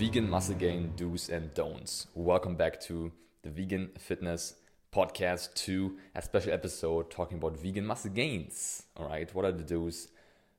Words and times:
Vegan 0.00 0.30
muscle 0.30 0.54
gain 0.54 0.94
do's 0.96 1.28
and 1.28 1.52
don'ts. 1.52 2.06
Welcome 2.14 2.56
back 2.56 2.80
to 2.84 3.12
the 3.42 3.50
Vegan 3.50 3.90
Fitness 3.98 4.54
Podcast 4.94 5.52
2, 5.56 5.94
a 6.14 6.22
special 6.22 6.54
episode 6.54 7.10
talking 7.10 7.36
about 7.36 7.58
vegan 7.58 7.84
muscle 7.84 8.10
gains. 8.10 8.84
All 8.96 9.06
right, 9.06 9.32
what 9.34 9.44
are 9.44 9.52
the 9.52 9.62
do's? 9.62 10.08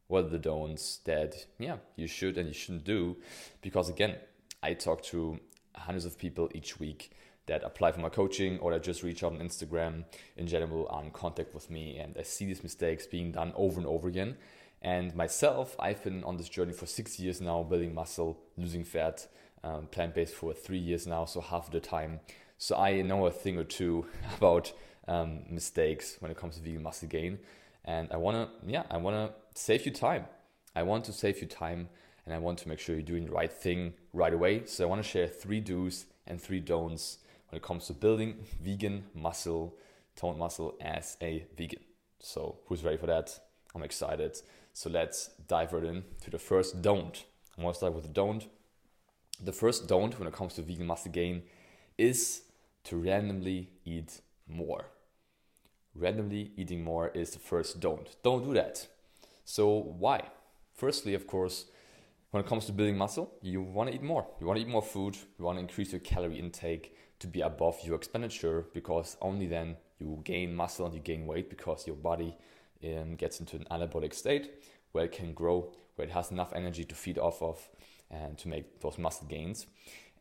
What 0.05 0.25
are 0.25 0.29
the 0.29 0.37
don'ts 0.37 0.97
that 1.05 1.47
yeah 1.57 1.77
you 1.95 2.05
should 2.05 2.37
and 2.37 2.49
you 2.49 2.53
shouldn't 2.53 2.83
do? 2.83 3.17
Because 3.63 3.89
again, 3.89 4.17
I 4.61 4.75
talk 4.75 5.01
to 5.05 5.39
hundreds 5.75 6.05
of 6.05 6.19
people 6.19 6.47
each 6.53 6.79
week 6.79 7.09
that 7.47 7.63
apply 7.63 7.93
for 7.93 8.01
my 8.01 8.09
coaching 8.09 8.59
or 8.59 8.71
that 8.73 8.83
just 8.83 9.01
reach 9.01 9.23
out 9.23 9.33
on 9.33 9.39
Instagram 9.39 10.05
in 10.37 10.45
general 10.45 10.87
in 11.03 11.09
contact 11.09 11.55
with 11.55 11.67
me 11.71 11.97
and 11.97 12.15
I 12.15 12.21
see 12.21 12.45
these 12.45 12.61
mistakes 12.61 13.07
being 13.07 13.31
done 13.31 13.53
over 13.55 13.79
and 13.79 13.87
over 13.87 14.07
again. 14.07 14.37
And 14.81 15.15
myself, 15.15 15.75
I've 15.79 16.03
been 16.03 16.23
on 16.23 16.37
this 16.37 16.49
journey 16.49 16.73
for 16.73 16.85
six 16.85 17.19
years 17.19 17.39
now, 17.39 17.63
building 17.63 17.93
muscle, 17.93 18.39
losing 18.57 18.83
fat, 18.83 19.27
um, 19.63 19.87
plant 19.87 20.15
based 20.15 20.33
for 20.33 20.53
three 20.53 20.79
years 20.79 21.05
now, 21.05 21.25
so 21.25 21.39
half 21.39 21.69
the 21.71 21.79
time. 21.79 22.19
So 22.57 22.75
I 22.75 23.01
know 23.01 23.27
a 23.27 23.31
thing 23.31 23.57
or 23.57 23.63
two 23.63 24.05
about 24.37 24.73
um, 25.07 25.41
mistakes 25.49 26.17
when 26.19 26.31
it 26.31 26.37
comes 26.37 26.55
to 26.55 26.61
vegan 26.61 26.83
muscle 26.83 27.07
gain. 27.07 27.39
And 27.85 28.11
I 28.11 28.17
wanna, 28.17 28.49
yeah, 28.65 28.83
I 28.89 28.97
wanna 28.97 29.31
save 29.53 29.85
you 29.85 29.91
time. 29.91 30.25
I 30.75 30.83
want 30.83 31.05
to 31.05 31.13
save 31.13 31.41
you 31.41 31.47
time 31.47 31.89
and 32.25 32.33
I 32.33 32.37
want 32.37 32.59
to 32.59 32.69
make 32.69 32.79
sure 32.79 32.95
you're 32.95 33.03
doing 33.03 33.25
the 33.25 33.31
right 33.31 33.51
thing 33.51 33.93
right 34.13 34.33
away. 34.33 34.65
So 34.65 34.83
I 34.83 34.87
wanna 34.87 35.03
share 35.03 35.27
three 35.27 35.59
do's 35.59 36.05
and 36.27 36.41
three 36.41 36.59
don'ts 36.59 37.19
when 37.49 37.57
it 37.57 37.63
comes 37.63 37.87
to 37.87 37.93
building 37.93 38.45
vegan 38.63 39.05
muscle, 39.13 39.75
toned 40.15 40.39
muscle 40.39 40.75
as 40.81 41.17
a 41.21 41.45
vegan. 41.57 41.81
So 42.19 42.59
who's 42.67 42.83
ready 42.83 42.97
for 42.97 43.07
that? 43.07 43.37
I'm 43.73 43.83
excited. 43.83 44.37
So 44.73 44.89
let's 44.89 45.29
dive 45.47 45.73
right 45.73 45.83
in 45.83 46.03
to 46.21 46.31
the 46.31 46.39
first 46.39 46.81
don't. 46.81 47.23
I 47.57 47.61
want 47.61 47.75
to 47.75 47.77
start 47.77 47.93
with 47.93 48.03
the 48.03 48.09
don't. 48.09 48.47
The 49.43 49.51
first 49.51 49.87
don't 49.87 50.17
when 50.17 50.27
it 50.27 50.33
comes 50.33 50.53
to 50.55 50.61
vegan 50.61 50.87
muscle 50.87 51.11
gain 51.11 51.43
is 51.97 52.43
to 52.85 52.97
randomly 52.97 53.69
eat 53.85 54.21
more. 54.47 54.85
Randomly 55.93 56.51
eating 56.55 56.83
more 56.83 57.09
is 57.09 57.31
the 57.31 57.39
first 57.39 57.79
don't. 57.79 58.15
Don't 58.23 58.43
do 58.43 58.53
that. 58.53 58.87
So 59.43 59.67
why? 59.75 60.29
Firstly, 60.73 61.13
of 61.13 61.27
course, 61.27 61.65
when 62.31 62.41
it 62.41 62.47
comes 62.47 62.65
to 62.65 62.71
building 62.71 62.97
muscle, 62.97 63.33
you 63.41 63.61
want 63.61 63.89
to 63.89 63.95
eat 63.95 64.01
more. 64.01 64.25
You 64.39 64.47
want 64.47 64.57
to 64.57 64.65
eat 64.65 64.71
more 64.71 64.81
food. 64.81 65.17
You 65.37 65.45
want 65.45 65.57
to 65.57 65.61
increase 65.61 65.91
your 65.91 65.99
calorie 65.99 66.39
intake 66.39 66.95
to 67.19 67.27
be 67.27 67.41
above 67.41 67.77
your 67.83 67.95
expenditure 67.95 68.65
because 68.73 69.17
only 69.21 69.47
then 69.47 69.75
you 69.99 70.21
gain 70.23 70.55
muscle 70.55 70.85
and 70.85 70.95
you 70.95 71.01
gain 71.01 71.25
weight 71.25 71.49
because 71.49 71.85
your 71.85 71.97
body 71.97 72.37
um, 72.83 73.15
gets 73.15 73.39
into 73.39 73.55
an 73.57 73.65
anabolic 73.71 74.13
state 74.13 74.49
where 74.91 75.05
it 75.05 75.11
can 75.11 75.33
grow, 75.33 75.73
where 75.95 76.07
it 76.07 76.11
has 76.11 76.31
enough 76.31 76.53
energy 76.53 76.83
to 76.85 76.95
feed 76.95 77.17
off 77.17 77.41
of 77.41 77.69
and 78.09 78.37
to 78.37 78.47
make 78.47 78.81
those 78.81 78.97
muscle 78.97 79.27
gains. 79.27 79.67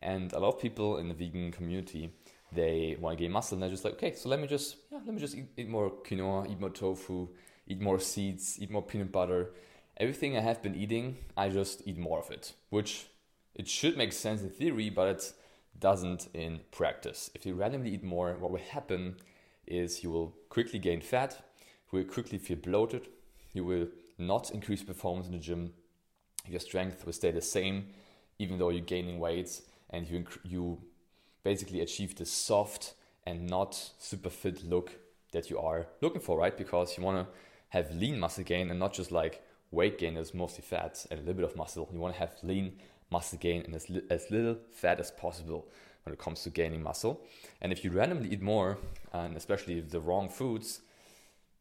And 0.01 0.33
a 0.33 0.39
lot 0.39 0.55
of 0.55 0.61
people 0.61 0.97
in 0.97 1.07
the 1.09 1.13
vegan 1.13 1.51
community, 1.51 2.13
they 2.51 2.97
want 2.99 3.17
to 3.17 3.23
gain 3.23 3.31
muscle 3.31 3.55
and 3.55 3.63
they're 3.63 3.69
just 3.69 3.85
like, 3.85 3.93
okay, 3.93 4.13
so 4.13 4.29
let 4.29 4.39
me 4.39 4.47
just, 4.47 4.77
yeah, 4.91 4.99
let 5.05 5.13
me 5.13 5.19
just 5.19 5.35
eat, 5.35 5.47
eat 5.57 5.69
more 5.69 5.91
quinoa, 5.91 6.49
eat 6.49 6.59
more 6.59 6.69
tofu, 6.69 7.27
eat 7.67 7.81
more 7.81 7.99
seeds, 7.99 8.57
eat 8.59 8.71
more 8.71 8.81
peanut 8.81 9.11
butter. 9.11 9.51
Everything 9.97 10.37
I 10.37 10.41
have 10.41 10.61
been 10.63 10.75
eating, 10.75 11.17
I 11.37 11.49
just 11.49 11.83
eat 11.85 11.97
more 11.97 12.19
of 12.19 12.31
it, 12.31 12.53
which 12.69 13.07
it 13.53 13.67
should 13.67 13.97
make 13.97 14.13
sense 14.13 14.41
in 14.41 14.49
theory, 14.49 14.89
but 14.89 15.07
it 15.07 15.33
doesn't 15.77 16.27
in 16.33 16.61
practice. 16.71 17.29
If 17.35 17.45
you 17.45 17.53
randomly 17.53 17.91
eat 17.91 18.03
more, 18.03 18.35
what 18.39 18.51
will 18.51 18.59
happen 18.59 19.17
is 19.67 20.03
you 20.03 20.11
will 20.11 20.35
quickly 20.49 20.79
gain 20.79 21.01
fat, 21.01 21.43
will 21.91 22.03
quickly 22.03 22.37
feel 22.37 22.57
bloated, 22.57 23.07
you 23.53 23.65
will 23.65 23.87
not 24.17 24.51
increase 24.51 24.83
performance 24.83 25.27
in 25.27 25.33
the 25.33 25.39
gym. 25.39 25.73
Your 26.47 26.59
strength 26.59 27.05
will 27.05 27.13
stay 27.13 27.31
the 27.31 27.41
same, 27.41 27.87
even 28.39 28.57
though 28.57 28.69
you're 28.69 28.81
gaining 28.81 29.19
weight, 29.19 29.61
and 29.89 30.07
you 30.07 30.25
you 30.43 30.79
basically 31.43 31.81
achieve 31.81 32.15
the 32.15 32.25
soft 32.25 32.93
and 33.25 33.47
not 33.47 33.91
super 33.99 34.29
fit 34.29 34.63
look 34.63 34.91
that 35.31 35.49
you 35.49 35.59
are 35.59 35.87
looking 36.01 36.21
for, 36.21 36.37
right? 36.37 36.57
Because 36.57 36.97
you 36.97 37.03
want 37.03 37.17
to 37.17 37.33
have 37.69 37.93
lean 37.95 38.19
muscle 38.19 38.43
gain 38.43 38.69
and 38.69 38.79
not 38.79 38.93
just 38.93 39.11
like 39.11 39.41
weight 39.71 39.97
gain 39.97 40.17
is 40.17 40.33
mostly 40.33 40.61
fat 40.61 41.05
and 41.09 41.19
a 41.19 41.23
little 41.23 41.35
bit 41.35 41.45
of 41.45 41.55
muscle. 41.55 41.89
You 41.93 41.99
want 41.99 42.15
to 42.15 42.19
have 42.19 42.35
lean 42.43 42.73
muscle 43.09 43.37
gain 43.39 43.63
and 43.63 43.73
as, 43.75 43.89
li- 43.89 44.03
as 44.09 44.29
little 44.29 44.57
fat 44.71 44.99
as 44.99 45.11
possible 45.11 45.67
when 46.03 46.13
it 46.13 46.19
comes 46.19 46.43
to 46.43 46.49
gaining 46.49 46.83
muscle. 46.83 47.21
And 47.61 47.71
if 47.71 47.83
you 47.83 47.91
randomly 47.91 48.29
eat 48.29 48.41
more, 48.41 48.77
and 49.13 49.37
especially 49.37 49.79
the 49.81 49.99
wrong 49.99 50.29
foods, 50.29 50.81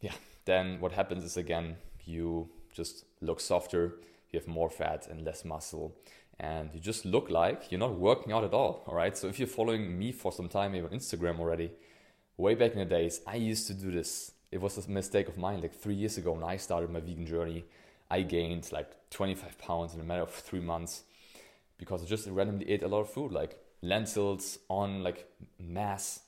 yeah, 0.00 0.14
then 0.44 0.80
what 0.80 0.92
happens 0.92 1.24
is 1.24 1.36
again 1.36 1.76
you 2.04 2.48
just 2.72 3.04
look 3.20 3.40
softer, 3.40 3.94
you 4.30 4.38
have 4.38 4.48
more 4.48 4.70
fat 4.70 5.06
and 5.08 5.24
less 5.24 5.44
muscle, 5.44 5.94
and 6.38 6.70
you 6.72 6.80
just 6.80 7.04
look 7.04 7.30
like 7.30 7.70
you're 7.70 7.80
not 7.80 7.98
working 7.98 8.32
out 8.32 8.44
at 8.44 8.54
all. 8.54 8.82
All 8.86 8.94
right. 8.94 9.16
So 9.16 9.28
if 9.28 9.38
you're 9.38 9.48
following 9.48 9.98
me 9.98 10.12
for 10.12 10.32
some 10.32 10.48
time, 10.48 10.72
maybe 10.72 10.86
on 10.86 10.92
Instagram 10.92 11.38
already, 11.38 11.70
way 12.36 12.54
back 12.54 12.72
in 12.72 12.78
the 12.78 12.84
days, 12.84 13.20
I 13.26 13.36
used 13.36 13.66
to 13.66 13.74
do 13.74 13.90
this. 13.90 14.32
It 14.50 14.60
was 14.60 14.78
a 14.78 14.90
mistake 14.90 15.28
of 15.28 15.36
mine. 15.36 15.60
Like 15.60 15.74
three 15.74 15.94
years 15.94 16.16
ago, 16.16 16.32
when 16.32 16.44
I 16.44 16.56
started 16.56 16.90
my 16.90 17.00
vegan 17.00 17.26
journey, 17.26 17.64
I 18.10 18.22
gained 18.22 18.72
like 18.72 18.90
25 19.10 19.58
pounds 19.58 19.94
in 19.94 20.00
a 20.00 20.04
matter 20.04 20.22
of 20.22 20.30
three 20.30 20.60
months 20.60 21.02
because 21.78 22.02
I 22.02 22.06
just 22.06 22.26
randomly 22.26 22.68
ate 22.70 22.82
a 22.82 22.88
lot 22.88 23.00
of 23.00 23.10
food, 23.10 23.32
like 23.32 23.58
lentils 23.82 24.58
on 24.68 25.02
like 25.02 25.30
mass, 25.58 26.20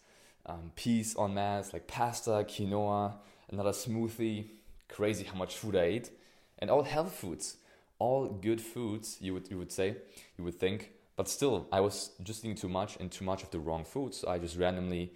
um, 0.46 0.72
peas 0.76 1.16
on 1.16 1.34
mass, 1.34 1.72
like 1.72 1.86
pasta, 1.86 2.44
quinoa, 2.48 3.14
another 3.52 3.70
smoothie, 3.70 4.46
crazy 4.88 5.24
how 5.24 5.34
much 5.34 5.56
food 5.56 5.76
I 5.76 5.82
ate, 5.82 6.10
and 6.58 6.70
all 6.70 6.82
health 6.82 7.12
foods, 7.12 7.56
all 7.98 8.28
good 8.28 8.60
foods. 8.60 9.18
You 9.20 9.34
would 9.34 9.50
you 9.50 9.58
would 9.58 9.72
say, 9.72 9.96
you 10.36 10.44
would 10.44 10.58
think, 10.58 10.90
but 11.16 11.28
still, 11.28 11.68
I 11.70 11.80
was 11.80 12.10
just 12.22 12.44
eating 12.44 12.56
too 12.56 12.68
much 12.68 12.96
and 12.98 13.10
too 13.10 13.24
much 13.24 13.42
of 13.42 13.50
the 13.50 13.58
wrong 13.58 13.84
foods. 13.84 14.18
So 14.18 14.28
I 14.28 14.38
just 14.38 14.56
randomly, 14.56 15.12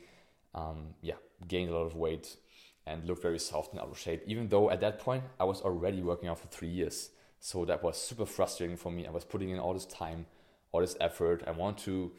um, 0.54 0.94
yeah, 1.02 1.14
gained 1.48 1.70
a 1.70 1.74
lot 1.74 1.86
of 1.86 1.96
weight 1.96 2.36
and 2.86 3.04
looked 3.06 3.22
very 3.22 3.38
soft 3.38 3.72
and 3.72 3.80
out 3.80 3.90
of 3.90 3.98
shape. 3.98 4.22
Even 4.26 4.48
though 4.48 4.70
at 4.70 4.80
that 4.80 4.98
point 4.98 5.24
I 5.40 5.44
was 5.44 5.60
already 5.62 6.02
working 6.02 6.28
out 6.28 6.38
for 6.38 6.46
three 6.48 6.68
years, 6.68 7.10
so 7.40 7.64
that 7.64 7.82
was 7.82 7.96
super 8.00 8.26
frustrating 8.26 8.76
for 8.76 8.92
me. 8.92 9.06
I 9.06 9.10
was 9.10 9.24
putting 9.24 9.50
in 9.50 9.58
all 9.58 9.74
this 9.74 9.86
time, 9.86 10.26
all 10.72 10.80
this 10.80 10.96
effort. 11.00 11.42
I 11.46 11.52
want 11.52 11.78
to 11.78 12.12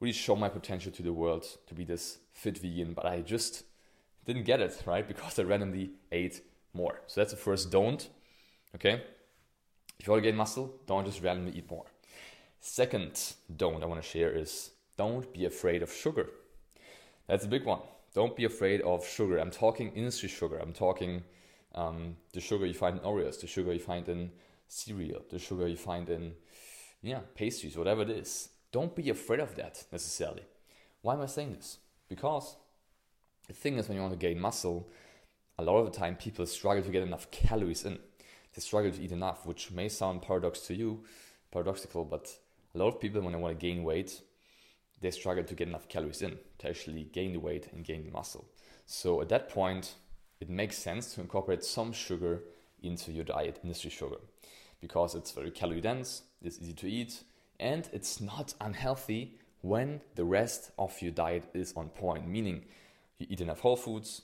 really 0.00 0.12
show 0.12 0.36
my 0.36 0.48
potential 0.48 0.92
to 0.92 1.02
the 1.02 1.12
world 1.12 1.44
to 1.66 1.74
be 1.74 1.84
this 1.84 2.18
fit 2.32 2.58
vegan, 2.58 2.92
but 2.94 3.04
I 3.06 3.20
just 3.20 3.64
didn't 4.28 4.44
get 4.44 4.60
it 4.60 4.82
right 4.84 5.08
because 5.08 5.38
I 5.38 5.42
randomly 5.42 5.90
ate 6.12 6.42
more. 6.74 7.00
So 7.06 7.20
that's 7.20 7.32
the 7.32 7.38
first 7.38 7.70
don't. 7.70 8.06
Okay. 8.74 9.02
If 9.98 10.06
you 10.06 10.12
want 10.12 10.22
to 10.22 10.30
gain 10.30 10.36
muscle, 10.36 10.74
don't 10.86 11.06
just 11.06 11.22
randomly 11.22 11.52
eat 11.58 11.68
more. 11.70 11.86
Second 12.60 13.34
don't 13.56 13.82
I 13.82 13.86
want 13.86 14.02
to 14.02 14.08
share 14.08 14.30
is 14.30 14.70
don't 14.98 15.32
be 15.32 15.46
afraid 15.46 15.82
of 15.82 15.90
sugar. 15.90 16.26
That's 17.26 17.46
a 17.46 17.48
big 17.48 17.64
one. 17.64 17.80
Don't 18.14 18.36
be 18.36 18.44
afraid 18.44 18.82
of 18.82 19.06
sugar. 19.06 19.38
I'm 19.38 19.50
talking 19.50 19.92
industry 19.94 20.28
sugar. 20.28 20.58
I'm 20.58 20.74
talking 20.74 21.24
um, 21.74 22.16
the 22.34 22.40
sugar 22.40 22.66
you 22.66 22.74
find 22.74 22.98
in 22.98 23.04
Oreos, 23.04 23.40
the 23.40 23.46
sugar 23.46 23.72
you 23.72 23.80
find 23.80 24.06
in 24.08 24.30
cereal, 24.68 25.22
the 25.30 25.38
sugar 25.38 25.66
you 25.66 25.76
find 25.76 26.10
in 26.10 26.32
yeah 27.00 27.20
pastries, 27.34 27.78
whatever 27.78 28.02
it 28.02 28.10
is. 28.10 28.50
Don't 28.72 28.94
be 28.94 29.08
afraid 29.08 29.40
of 29.40 29.54
that 29.54 29.84
necessarily. 29.90 30.44
Why 31.00 31.14
am 31.14 31.22
I 31.22 31.26
saying 31.26 31.54
this? 31.54 31.78
Because 32.08 32.56
the 33.48 33.54
thing 33.54 33.78
is, 33.78 33.88
when 33.88 33.96
you 33.96 34.02
want 34.02 34.12
to 34.12 34.18
gain 34.18 34.40
muscle, 34.40 34.88
a 35.58 35.64
lot 35.64 35.78
of 35.78 35.90
the 35.90 35.98
time 35.98 36.14
people 36.14 36.46
struggle 36.46 36.84
to 36.84 36.90
get 36.90 37.02
enough 37.02 37.30
calories 37.30 37.84
in. 37.84 37.98
They 38.54 38.60
struggle 38.60 38.92
to 38.92 39.02
eat 39.02 39.12
enough, 39.12 39.46
which 39.46 39.70
may 39.70 39.88
sound 39.88 40.22
paradox 40.22 40.60
to 40.66 40.74
you, 40.74 41.04
paradoxical, 41.50 42.04
but 42.04 42.28
a 42.74 42.78
lot 42.78 42.88
of 42.88 43.00
people, 43.00 43.20
when 43.22 43.32
they 43.32 43.38
want 43.38 43.58
to 43.58 43.66
gain 43.66 43.82
weight, 43.82 44.20
they 45.00 45.10
struggle 45.10 45.44
to 45.44 45.54
get 45.54 45.68
enough 45.68 45.88
calories 45.88 46.22
in 46.22 46.38
to 46.58 46.68
actually 46.68 47.04
gain 47.04 47.32
the 47.32 47.40
weight 47.40 47.68
and 47.72 47.84
gain 47.84 48.04
the 48.04 48.10
muscle. 48.10 48.46
So 48.86 49.20
at 49.20 49.28
that 49.30 49.48
point, 49.48 49.94
it 50.40 50.48
makes 50.48 50.78
sense 50.78 51.14
to 51.14 51.20
incorporate 51.20 51.64
some 51.64 51.92
sugar 51.92 52.42
into 52.82 53.12
your 53.12 53.24
diet, 53.24 53.60
industry 53.62 53.90
sugar, 53.90 54.18
because 54.80 55.14
it's 55.14 55.32
very 55.32 55.50
calorie 55.50 55.80
dense, 55.80 56.22
it's 56.42 56.60
easy 56.60 56.74
to 56.74 56.88
eat, 56.88 57.22
and 57.58 57.88
it's 57.92 58.20
not 58.20 58.54
unhealthy 58.60 59.38
when 59.62 60.00
the 60.14 60.24
rest 60.24 60.70
of 60.78 61.00
your 61.02 61.10
diet 61.10 61.44
is 61.54 61.72
on 61.76 61.88
point, 61.88 62.28
meaning 62.28 62.64
you 63.18 63.26
eat 63.28 63.40
enough 63.40 63.60
whole 63.60 63.76
foods, 63.76 64.22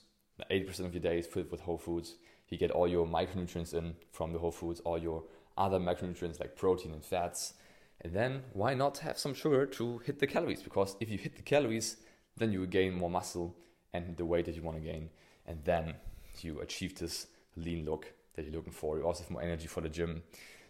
80% 0.51 0.79
of 0.85 0.93
your 0.93 1.01
day 1.01 1.19
is 1.19 1.27
filled 1.27 1.51
with 1.51 1.61
whole 1.61 1.77
foods. 1.77 2.15
You 2.49 2.57
get 2.57 2.71
all 2.71 2.87
your 2.87 3.07
micronutrients 3.07 3.73
in 3.73 3.95
from 4.11 4.33
the 4.33 4.39
whole 4.39 4.51
foods, 4.51 4.79
all 4.81 4.97
your 4.97 5.23
other 5.57 5.79
macronutrients 5.79 6.39
like 6.39 6.55
protein 6.55 6.91
and 6.91 7.03
fats, 7.03 7.53
And 8.01 8.13
then 8.13 8.43
why 8.53 8.73
not 8.73 8.99
have 8.99 9.17
some 9.17 9.33
sugar 9.33 9.65
to 9.65 9.99
hit 9.99 10.19
the 10.19 10.27
calories? 10.27 10.61
Because 10.61 10.95
if 10.99 11.09
you 11.09 11.17
hit 11.17 11.35
the 11.35 11.41
calories, 11.41 11.97
then 12.37 12.51
you 12.51 12.59
will 12.59 12.67
gain 12.67 12.93
more 12.93 13.09
muscle 13.09 13.55
and 13.93 14.17
the 14.17 14.25
weight 14.25 14.45
that 14.45 14.55
you 14.55 14.61
want 14.61 14.77
to 14.77 14.83
gain. 14.83 15.09
And 15.47 15.63
then 15.63 15.95
you 16.41 16.59
achieve 16.59 16.97
this 16.99 17.27
lean 17.55 17.85
look 17.85 18.13
that 18.35 18.43
you're 18.43 18.53
looking 18.53 18.73
for. 18.73 18.97
You 18.97 19.05
also 19.05 19.23
have 19.23 19.31
more 19.31 19.41
energy 19.41 19.67
for 19.67 19.81
the 19.81 19.89
gym. 19.89 20.23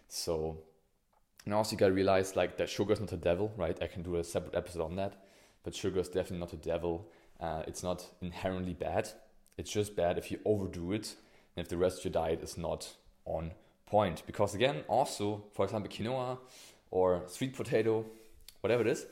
So 0.07 0.59
and 1.45 1.53
also 1.53 1.73
you 1.73 1.77
gotta 1.77 1.93
realize 1.93 2.35
like 2.35 2.57
that 2.57 2.69
sugar 2.69 2.93
is 2.93 2.99
not 2.99 3.11
a 3.11 3.17
devil, 3.17 3.51
right? 3.57 3.77
I 3.81 3.87
can 3.87 4.03
do 4.03 4.15
a 4.15 4.23
separate 4.23 4.55
episode 4.55 4.83
on 4.83 4.95
that. 4.95 5.23
But 5.63 5.75
sugar 5.75 5.99
is 5.99 6.09
definitely 6.09 6.39
not 6.39 6.53
a 6.53 6.57
devil. 6.57 7.09
Uh, 7.39 7.63
it's 7.67 7.83
not 7.83 8.07
inherently 8.21 8.73
bad. 8.73 9.09
It's 9.57 9.71
just 9.71 9.95
bad 9.95 10.17
if 10.17 10.31
you 10.31 10.39
overdo 10.45 10.91
it 10.91 11.15
and 11.55 11.63
if 11.63 11.69
the 11.69 11.77
rest 11.77 11.99
of 11.99 12.05
your 12.05 12.11
diet 12.11 12.41
is 12.41 12.57
not 12.57 12.93
on 13.25 13.51
point. 13.85 14.23
Because 14.25 14.55
again, 14.55 14.83
also, 14.87 15.43
for 15.53 15.65
example, 15.65 15.89
quinoa 15.89 16.37
or 16.91 17.23
sweet 17.27 17.55
potato, 17.55 18.05
whatever 18.61 18.81
it 18.81 18.87
is, 18.87 19.05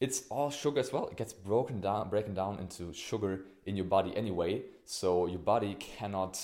it's 0.00 0.24
all 0.28 0.50
sugar 0.50 0.80
as 0.80 0.92
well. 0.92 1.08
It 1.08 1.16
gets 1.16 1.32
broken 1.32 1.80
down, 1.80 2.10
breaking 2.10 2.34
down 2.34 2.58
into 2.58 2.92
sugar 2.92 3.40
in 3.64 3.76
your 3.76 3.86
body 3.86 4.14
anyway. 4.16 4.62
So 4.84 5.26
your 5.26 5.38
body 5.38 5.74
cannot 5.74 6.38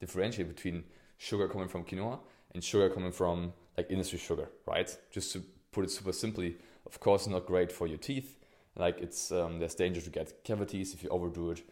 differentiate 0.00 0.48
between 0.48 0.84
sugar 1.18 1.48
coming 1.48 1.68
from 1.68 1.84
quinoa 1.84 2.18
and 2.52 2.62
sugar 2.62 2.88
coming 2.90 3.12
from 3.12 3.52
like 3.76 3.90
industry 3.90 4.18
sugar, 4.18 4.48
right? 4.66 4.96
Just 5.10 5.32
to 5.32 5.42
put 5.72 5.84
it 5.84 5.90
super 5.90 6.12
simply, 6.12 6.56
of 6.86 7.00
course, 7.00 7.26
not 7.26 7.46
great 7.46 7.72
for 7.72 7.86
your 7.86 7.98
teeth. 7.98 8.36
Like 8.76 9.00
it's 9.00 9.30
um, 9.30 9.58
there's 9.58 9.74
danger 9.74 10.00
to 10.00 10.10
get 10.10 10.44
cavities 10.44 10.94
if 10.94 11.02
you 11.02 11.08
overdo 11.10 11.50
it. 11.50 11.62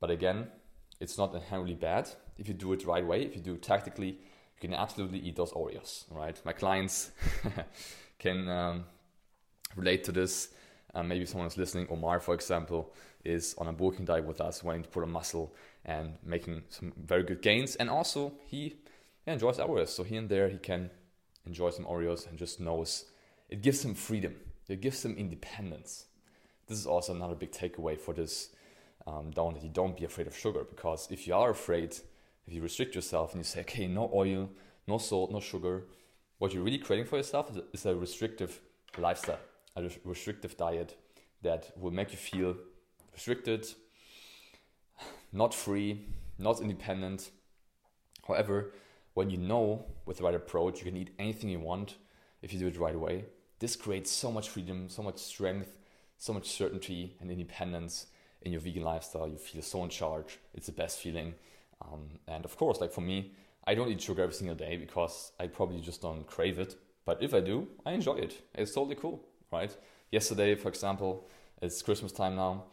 But 0.00 0.10
again, 0.10 0.48
it's 1.00 1.18
not 1.18 1.34
inherently 1.34 1.74
bad 1.74 2.08
if 2.38 2.48
you 2.48 2.54
do 2.54 2.72
it 2.72 2.80
the 2.80 2.86
right 2.86 3.06
way. 3.06 3.22
If 3.22 3.36
you 3.36 3.42
do 3.42 3.54
it 3.54 3.62
tactically, 3.62 4.08
you 4.08 4.60
can 4.60 4.74
absolutely 4.74 5.18
eat 5.18 5.36
those 5.36 5.52
Oreos, 5.52 6.04
right? 6.10 6.40
My 6.44 6.52
clients 6.52 7.10
can 8.18 8.48
um, 8.48 8.84
relate 9.74 10.04
to 10.04 10.12
this. 10.12 10.48
Um, 10.94 11.08
maybe 11.08 11.26
someone 11.26 11.48
is 11.48 11.58
listening. 11.58 11.88
Omar, 11.90 12.20
for 12.20 12.34
example, 12.34 12.94
is 13.22 13.54
on 13.58 13.66
a 13.66 13.72
bulking 13.72 14.06
diet 14.06 14.24
with 14.24 14.40
us, 14.40 14.62
wanting 14.62 14.82
to 14.82 14.88
put 14.88 15.02
on 15.02 15.10
muscle 15.10 15.54
and 15.84 16.14
making 16.24 16.62
some 16.70 16.92
very 16.96 17.22
good 17.22 17.42
gains. 17.42 17.76
And 17.76 17.90
also, 17.90 18.32
he 18.46 18.76
enjoys 19.26 19.58
Oreos. 19.58 19.88
So 19.88 20.04
here 20.04 20.20
and 20.20 20.28
there, 20.28 20.48
he 20.48 20.56
can 20.56 20.90
enjoy 21.44 21.70
some 21.70 21.84
Oreos 21.84 22.26
and 22.28 22.38
just 22.38 22.60
knows 22.60 23.04
it 23.50 23.62
gives 23.62 23.84
him 23.84 23.94
freedom. 23.94 24.34
It 24.68 24.80
gives 24.80 25.04
him 25.04 25.16
independence. 25.16 26.06
This 26.66 26.78
is 26.78 26.86
also 26.86 27.14
another 27.14 27.34
big 27.34 27.52
takeaway 27.52 27.98
for 27.98 28.12
this 28.12 28.50
um, 29.06 29.30
down 29.30 29.54
that 29.54 29.62
you 29.62 29.68
don't 29.68 29.96
be 29.96 30.04
afraid 30.04 30.26
of 30.26 30.36
sugar 30.36 30.64
because 30.64 31.08
if 31.10 31.26
you 31.26 31.34
are 31.34 31.50
afraid, 31.50 31.96
if 32.46 32.52
you 32.52 32.60
restrict 32.62 32.94
yourself 32.94 33.32
and 33.32 33.40
you 33.40 33.44
say, 33.44 33.60
okay, 33.60 33.86
no 33.86 34.10
oil, 34.12 34.50
no 34.86 34.98
salt, 34.98 35.30
no 35.30 35.40
sugar, 35.40 35.84
what 36.38 36.52
you're 36.52 36.62
really 36.62 36.78
creating 36.78 37.06
for 37.06 37.16
yourself 37.16 37.50
is 37.50 37.56
a, 37.56 37.62
is 37.72 37.86
a 37.86 37.94
restrictive 37.94 38.60
lifestyle, 38.98 39.38
a 39.76 39.88
restrictive 40.04 40.56
diet 40.56 40.96
that 41.42 41.70
will 41.78 41.90
make 41.92 42.10
you 42.10 42.18
feel 42.18 42.56
restricted, 43.12 43.66
not 45.32 45.54
free, 45.54 46.00
not 46.38 46.60
independent. 46.60 47.30
However, 48.26 48.72
when 49.14 49.30
you 49.30 49.38
know 49.38 49.86
with 50.04 50.18
the 50.18 50.24
right 50.24 50.34
approach, 50.34 50.78
you 50.78 50.84
can 50.84 50.96
eat 50.96 51.10
anything 51.18 51.48
you 51.48 51.60
want 51.60 51.96
if 52.42 52.52
you 52.52 52.58
do 52.58 52.66
it 52.66 52.78
right 52.78 52.98
way. 52.98 53.24
This 53.58 53.76
creates 53.76 54.10
so 54.10 54.30
much 54.30 54.50
freedom, 54.50 54.88
so 54.88 55.02
much 55.02 55.18
strength, 55.18 55.78
so 56.18 56.32
much 56.32 56.48
certainty 56.48 57.16
and 57.20 57.30
independence 57.30 58.06
in 58.42 58.52
your 58.52 58.60
vegan 58.60 58.82
lifestyle. 58.82 59.28
You 59.28 59.36
feel 59.36 59.62
so 59.62 59.84
in 59.84 59.90
charge. 59.90 60.38
It's 60.54 60.66
the 60.66 60.72
best 60.72 61.00
feeling. 61.00 61.34
Um, 61.82 62.08
and 62.26 62.44
of 62.44 62.56
course, 62.56 62.80
like 62.80 62.92
for 62.92 63.00
me, 63.00 63.32
I 63.66 63.74
don't 63.74 63.90
eat 63.90 64.00
sugar 64.00 64.22
every 64.22 64.34
single 64.34 64.56
day 64.56 64.76
because 64.76 65.32
I 65.40 65.48
probably 65.48 65.80
just 65.80 66.00
don't 66.00 66.26
crave 66.26 66.58
it. 66.58 66.76
But 67.04 67.22
if 67.22 67.34
I 67.34 67.40
do, 67.40 67.68
I 67.84 67.92
enjoy 67.92 68.14
it. 68.16 68.40
It's 68.54 68.72
totally 68.74 68.96
cool, 68.96 69.24
right? 69.52 69.76
Yesterday, 70.10 70.54
for 70.54 70.68
example, 70.68 71.28
it's 71.60 71.82
Christmas 71.82 72.12
time 72.12 72.36
now. 72.36 72.64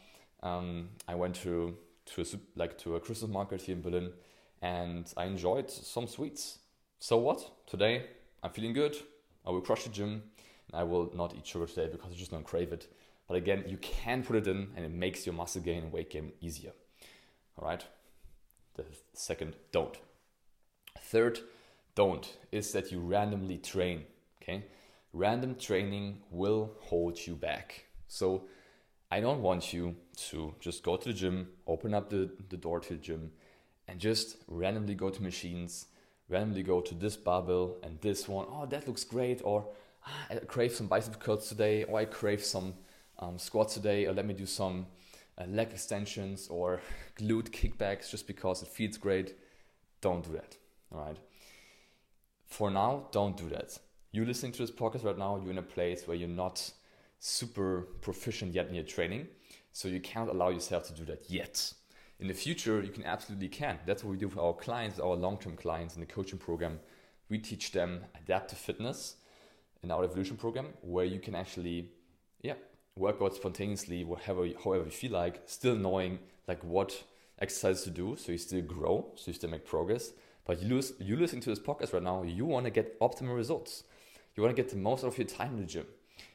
Um, 0.41 0.89
I 1.07 1.15
went 1.15 1.35
to 1.37 1.77
to 2.05 2.21
a, 2.21 2.25
like 2.55 2.77
to 2.79 2.95
a 2.95 2.99
Christmas 2.99 3.31
market 3.31 3.61
here 3.61 3.75
in 3.75 3.81
Berlin, 3.81 4.11
and 4.61 5.11
I 5.15 5.25
enjoyed 5.25 5.71
some 5.71 6.07
sweets. 6.07 6.59
So 6.99 7.17
what? 7.17 7.67
Today 7.67 8.05
I'm 8.43 8.51
feeling 8.51 8.73
good. 8.73 8.95
I 9.45 9.51
will 9.51 9.61
crush 9.61 9.83
the 9.83 9.89
gym. 9.89 10.23
I 10.73 10.83
will 10.83 11.11
not 11.15 11.35
eat 11.35 11.45
sugar 11.45 11.65
today 11.65 11.87
because 11.91 12.11
I 12.11 12.15
just 12.15 12.31
don't 12.31 12.43
crave 12.43 12.73
it. 12.73 12.87
But 13.27 13.37
again, 13.37 13.63
you 13.67 13.77
can 13.77 14.23
put 14.23 14.35
it 14.35 14.47
in 14.47 14.69
and 14.75 14.85
it 14.85 14.91
makes 14.91 15.25
your 15.25 15.33
muscle 15.33 15.61
gain 15.61 15.83
and 15.83 15.91
weight 15.91 16.09
gain 16.09 16.33
easier. 16.41 16.71
All 17.57 17.67
right. 17.67 17.83
The 18.75 18.85
second 19.13 19.55
don't. 19.71 19.97
Third 20.99 21.39
don't 21.95 22.37
is 22.51 22.71
that 22.73 22.91
you 22.91 22.99
randomly 22.99 23.57
train. 23.57 24.03
Okay. 24.41 24.65
Random 25.13 25.55
training 25.55 26.21
will 26.31 26.71
hold 26.81 27.19
you 27.25 27.35
back. 27.35 27.85
So 28.07 28.45
I 29.11 29.19
don't 29.19 29.41
want 29.41 29.73
you 29.73 29.95
to 30.29 30.55
just 30.59 30.83
go 30.83 30.97
to 30.97 31.09
the 31.09 31.13
gym, 31.13 31.49
open 31.67 31.93
up 31.93 32.09
the, 32.09 32.31
the 32.49 32.57
door 32.57 32.79
to 32.79 32.93
the 32.93 32.99
gym, 32.99 33.31
and 33.87 33.99
just 33.99 34.37
randomly 34.47 34.95
go 34.95 35.11
to 35.11 35.21
machines, 35.21 35.85
randomly 36.29 36.63
go 36.63 36.81
to 36.81 36.95
this 36.95 37.15
barbell 37.15 37.77
and 37.83 38.01
this 38.01 38.27
one. 38.27 38.47
Oh, 38.49 38.65
that 38.65 38.87
looks 38.87 39.03
great. 39.03 39.41
Or 39.43 39.67
ah, 40.05 40.25
I 40.31 40.35
crave 40.37 40.73
some 40.73 40.87
bicep 40.87 41.19
curls 41.19 41.47
today, 41.47 41.83
or 41.83 41.99
I 41.99 42.05
crave 42.05 42.43
some 42.43 42.73
um, 43.23 43.37
squats 43.37 43.73
today, 43.73 44.05
or 44.05 44.13
let 44.13 44.25
me 44.25 44.33
do 44.33 44.45
some 44.45 44.85
uh, 45.37 45.45
leg 45.45 45.71
extensions 45.71 46.47
or 46.49 46.81
glute 47.19 47.49
kickbacks 47.49 48.09
just 48.09 48.27
because 48.27 48.61
it 48.61 48.67
feels 48.67 48.97
great. 48.97 49.35
Don't 50.01 50.23
do 50.23 50.33
that. 50.33 50.57
All 50.91 51.05
right. 51.05 51.17
For 52.45 52.69
now, 52.69 53.07
don't 53.11 53.37
do 53.37 53.49
that. 53.49 53.77
You're 54.11 54.25
listening 54.25 54.51
to 54.53 54.59
this 54.59 54.71
podcast 54.71 55.03
right 55.03 55.17
now, 55.17 55.37
you're 55.37 55.51
in 55.51 55.57
a 55.57 55.63
place 55.63 56.07
where 56.07 56.15
you're 56.15 56.27
not 56.27 56.71
super 57.19 57.87
proficient 58.01 58.53
yet 58.53 58.67
in 58.67 58.75
your 58.75 58.83
training. 58.83 59.27
So 59.71 59.87
you 59.87 59.99
can't 59.99 60.29
allow 60.29 60.49
yourself 60.49 60.85
to 60.87 60.93
do 60.93 61.05
that 61.05 61.29
yet 61.29 61.73
in 62.23 62.27
the 62.27 62.33
future, 62.33 62.81
you 62.81 62.89
can 62.91 63.03
absolutely 63.03 63.49
can. 63.49 63.79
That's 63.85 64.01
what 64.01 64.11
we 64.11 64.17
do 64.17 64.29
for 64.29 64.39
our 64.39 64.53
clients, 64.53 64.97
our 64.97 65.13
long-term 65.13 65.57
clients 65.57 65.95
in 65.95 65.99
the 65.99 66.05
coaching 66.05 66.39
program. 66.39 66.79
We 67.29 67.37
teach 67.37 67.73
them 67.73 68.05
adaptive 68.15 68.57
fitness 68.57 69.17
in 69.81 69.91
our 69.91 70.05
evolution 70.05 70.37
program, 70.37 70.67
where 70.81 71.03
you 71.03 71.19
can 71.19 71.35
actually, 71.35 71.89
yeah, 72.41 72.53
work 72.95 73.17
out 73.21 73.35
spontaneously, 73.35 74.03
whatever, 74.03 74.47
however 74.63 74.85
you 74.85 74.91
feel 74.91 75.11
like, 75.11 75.41
still 75.45 75.75
knowing 75.75 76.19
like 76.47 76.63
what 76.63 77.03
exercises 77.39 77.83
to 77.83 77.89
do, 77.89 78.15
so 78.17 78.31
you 78.31 78.37
still 78.37 78.61
grow, 78.61 79.11
so 79.15 79.23
you 79.27 79.33
still 79.33 79.49
make 79.49 79.65
progress. 79.65 80.11
But 80.45 80.61
you 80.61 80.75
lose, 80.75 80.93
you 80.99 81.15
listen 81.15 81.39
to 81.41 81.49
this 81.49 81.59
podcast 81.59 81.93
right 81.93 82.03
now. 82.03 82.23
You 82.23 82.45
want 82.45 82.65
to 82.65 82.69
get 82.69 82.99
optimal 82.99 83.35
results. 83.35 83.83
You 84.35 84.43
want 84.43 84.55
to 84.55 84.61
get 84.61 84.71
the 84.71 84.77
most 84.77 85.03
out 85.03 85.07
of 85.07 85.17
your 85.17 85.27
time 85.27 85.53
in 85.53 85.61
the 85.61 85.65
gym, 85.65 85.85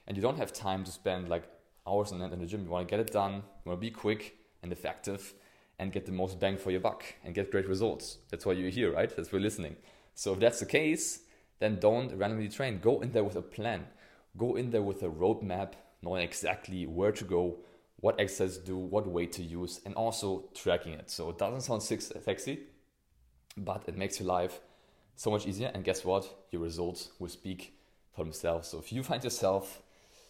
and 0.07 0.17
you 0.17 0.23
don't 0.23 0.39
have 0.39 0.53
time 0.53 0.85
to 0.85 0.91
spend 0.91 1.29
like 1.29 1.45
hours 1.87 2.13
end 2.13 2.23
in 2.23 2.39
the 2.39 2.47
gym. 2.47 2.65
You 2.65 2.71
want 2.71 2.89
to 2.89 2.91
get 2.91 3.00
it 3.00 3.12
done. 3.12 3.35
You 3.35 3.71
want 3.71 3.81
to 3.81 3.87
be 3.87 3.91
quick 3.91 4.37
and 4.62 4.73
effective 4.73 5.35
and 5.79 5.93
get 5.93 6.07
the 6.07 6.12
most 6.12 6.41
bang 6.41 6.57
for 6.57 6.71
your 6.71 6.81
buck 6.81 7.05
and 7.25 7.35
get 7.35 7.50
great 7.50 7.69
results. 7.69 8.19
That's 8.31 8.45
why 8.45 8.53
you're 8.55 8.71
here, 8.71 8.93
right? 8.93 9.15
That's 9.15 9.31
why 9.31 9.38
you're 9.38 9.45
listening. 9.45 9.77
So 10.15 10.33
if 10.33 10.41
that's 10.41 10.61
the 10.61 10.67
case, 10.67 11.21
then 11.61 11.79
don't 11.79 12.17
randomly 12.17 12.49
train. 12.49 12.81
Go 12.81 13.00
in 13.00 13.12
there 13.12 13.25
with 13.25 13.37
a 13.37 13.43
plan. 13.43 13.87
Go 14.37 14.57
in 14.57 14.71
there 14.71 14.83
with 14.83 15.03
a 15.03 15.09
roadmap, 15.09 15.75
knowing 16.02 16.23
exactly 16.23 16.87
where 16.87 17.12
to 17.12 17.25
go, 17.25 17.59
what 18.00 18.21
exercise 18.21 18.59
to 18.59 18.64
do, 18.64 18.76
what 18.76 19.07
weight 19.07 19.33
to 19.33 19.43
use, 19.43 19.81
and 19.85 19.95
also 19.95 20.49
tracking 20.55 20.93
it. 20.93 21.11
So 21.11 21.31
it 21.31 21.38
doesn't 21.38 21.62
sound 21.62 21.83
sexy, 21.83 22.61
but 23.57 23.85
it 23.87 23.97
makes 23.97 24.21
your 24.21 24.28
life 24.28 24.61
so 25.17 25.31
much 25.31 25.47
easier. 25.47 25.71
And 25.75 25.85
guess 25.85 26.05
what? 26.05 26.47
Your 26.52 26.62
results 26.62 27.11
will 27.19 27.28
speak 27.28 27.75
for 28.14 28.25
themselves. 28.25 28.69
So 28.69 28.78
if 28.78 28.93
you 28.93 29.02
find 29.02 29.23
yourself 29.23 29.83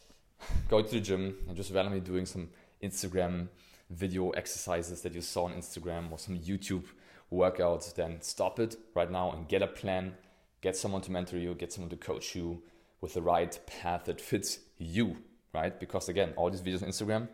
going 0.69 0.87
to 0.87 0.93
the 0.93 1.01
gym 1.01 1.37
and 1.47 1.57
just 1.57 1.73
randomly 1.73 2.01
doing 2.01 2.27
some 2.27 2.49
Instagram 2.83 3.49
video 3.91 4.31
exercises 4.31 5.03
that 5.03 5.15
you 5.15 5.21
saw 5.21 5.45
on 5.45 5.53
Instagram 5.53 6.11
or 6.11 6.19
some 6.19 6.39
YouTube 6.39 6.85
workouts, 7.33 7.95
then 7.95 8.21
stop 8.21 8.59
it 8.59 8.77
right 8.95 9.11
now 9.11 9.33
and 9.33 9.49
get 9.49 9.63
a 9.63 9.67
plan. 9.67 10.15
Get 10.61 10.77
someone 10.77 11.03
to 11.03 11.13
mentor 11.13 11.39
you, 11.39 11.55
get 11.55 11.73
someone 11.73 11.91
to 11.91 11.97
coach 11.97 12.35
you 12.35 12.63
with 13.01 13.15
the 13.15 13.23
right 13.23 13.59
path 13.67 14.05
that 14.07 14.21
fits 14.21 14.59
you, 14.77 15.19
right? 15.59 15.79
Because 15.79 16.09
again, 16.09 16.33
all 16.37 16.51
these 16.51 16.63
videos 16.63 16.83
on 16.83 16.89
Instagram, 16.89 17.29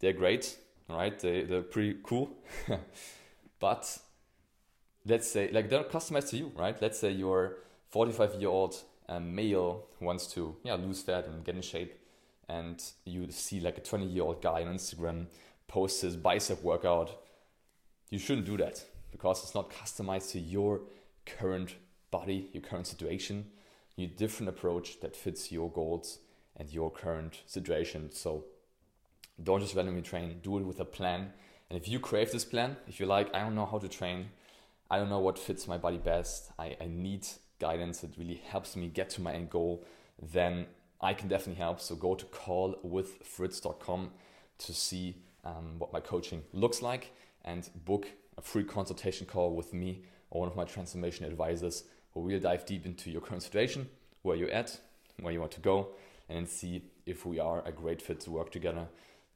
they're 0.00 0.12
great, 0.12 0.56
right? 0.88 1.18
They, 1.18 1.42
they're 1.42 1.62
pretty 1.62 1.98
cool. 2.02 2.30
but 3.60 3.98
let's 5.04 5.28
say, 5.28 5.50
like, 5.52 5.68
they're 5.68 5.84
customized 5.84 6.30
to 6.30 6.36
you, 6.36 6.52
right? 6.56 6.80
Let's 6.80 6.98
say 6.98 7.10
you're 7.10 7.58
45 7.90 8.34
year 8.40 8.50
old 8.50 8.76
um, 9.08 9.34
male 9.34 9.86
who 9.98 10.04
wants 10.06 10.26
to 10.34 10.56
yeah, 10.64 10.74
lose 10.74 11.02
fat 11.02 11.26
and 11.26 11.44
get 11.44 11.54
in 11.54 11.62
shape 11.62 11.94
and 12.48 12.82
you 13.04 13.30
see 13.30 13.60
like 13.60 13.78
a 13.78 13.80
20 13.80 14.06
year 14.06 14.22
old 14.22 14.40
guy 14.40 14.62
on 14.62 14.74
Instagram 14.74 15.26
posts 15.68 16.02
his 16.02 16.16
bicep 16.16 16.62
workout, 16.62 17.10
you 18.10 18.18
shouldn't 18.18 18.46
do 18.46 18.56
that 18.56 18.84
because 19.10 19.42
it's 19.42 19.54
not 19.54 19.70
customized 19.70 20.30
to 20.32 20.38
your 20.38 20.82
current 21.24 21.74
body, 22.10 22.48
your 22.52 22.62
current 22.62 22.86
situation. 22.86 23.46
You 23.96 24.06
need 24.06 24.14
a 24.14 24.18
different 24.18 24.50
approach 24.50 25.00
that 25.00 25.16
fits 25.16 25.50
your 25.50 25.70
goals 25.70 26.18
and 26.56 26.72
your 26.72 26.90
current 26.90 27.42
situation. 27.46 28.10
So 28.12 28.44
don't 29.42 29.60
just 29.60 29.74
randomly 29.74 30.02
train, 30.02 30.40
do 30.42 30.58
it 30.58 30.64
with 30.64 30.80
a 30.80 30.84
plan. 30.84 31.32
And 31.68 31.80
if 31.80 31.88
you 31.88 32.00
crave 32.00 32.32
this 32.32 32.44
plan, 32.44 32.76
if 32.88 32.98
you're 32.98 33.08
like, 33.08 33.34
I 33.34 33.40
don't 33.40 33.54
know 33.54 33.66
how 33.66 33.78
to 33.78 33.88
train, 33.88 34.30
I 34.90 34.98
don't 34.98 35.10
know 35.10 35.18
what 35.18 35.38
fits 35.38 35.66
my 35.66 35.76
body 35.76 35.98
best, 35.98 36.50
I, 36.58 36.76
I 36.80 36.86
need 36.86 37.26
guidance 37.58 38.00
that 38.00 38.16
really 38.16 38.40
helps 38.48 38.76
me 38.76 38.88
get 38.88 39.10
to 39.10 39.20
my 39.20 39.32
end 39.32 39.50
goal, 39.50 39.84
then 40.22 40.66
I 41.00 41.12
can 41.14 41.28
definitely 41.28 41.60
help. 41.60 41.80
So 41.80 41.94
go 41.94 42.14
to 42.14 42.24
callwithfritz.com 42.26 44.10
to 44.58 44.72
see 44.72 45.16
um, 45.44 45.78
what 45.78 45.92
my 45.92 46.00
coaching 46.00 46.42
looks 46.52 46.82
like 46.82 47.12
and 47.44 47.68
book 47.84 48.08
a 48.38 48.42
free 48.42 48.64
consultation 48.64 49.26
call 49.26 49.54
with 49.54 49.72
me 49.72 50.02
or 50.30 50.40
one 50.40 50.48
of 50.48 50.56
my 50.56 50.64
transformation 50.64 51.24
advisors 51.24 51.84
where 52.12 52.24
we'll 52.24 52.40
dive 52.40 52.64
deep 52.64 52.86
into 52.86 53.10
your 53.10 53.20
current 53.20 53.42
situation, 53.42 53.88
where 54.22 54.36
you're 54.36 54.50
at, 54.50 54.78
where 55.20 55.32
you 55.32 55.40
want 55.40 55.52
to 55.52 55.60
go, 55.60 55.88
and 56.28 56.48
see 56.48 56.82
if 57.04 57.24
we 57.24 57.38
are 57.38 57.62
a 57.66 57.72
great 57.72 58.02
fit 58.02 58.20
to 58.20 58.30
work 58.30 58.50
together. 58.50 58.88